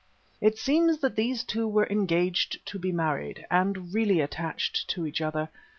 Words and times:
It 0.41 0.57
seems 0.57 0.97
that 1.01 1.15
these 1.15 1.43
two 1.43 1.67
were 1.67 1.85
engaged 1.85 2.65
to 2.65 2.79
be 2.79 2.91
married, 2.91 3.45
and 3.51 3.93
really 3.93 4.19
attached 4.19 4.87
to 4.87 5.05
each 5.05 5.21
other. 5.21 5.49